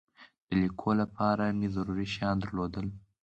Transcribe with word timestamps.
د 0.47 0.49
لیکلو 0.61 0.93
لپاره 1.01 1.43
مې 1.57 1.67
ضروري 1.75 2.07
شیان 2.13 2.35
درلودل. 2.39 2.87